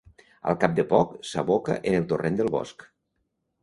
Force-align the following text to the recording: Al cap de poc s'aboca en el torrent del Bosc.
Al 0.51 0.57
cap 0.63 0.73
de 0.79 0.85
poc 0.93 1.13
s'aboca 1.33 1.79
en 1.93 2.01
el 2.01 2.11
torrent 2.15 2.43
del 2.43 2.53
Bosc. 2.61 2.93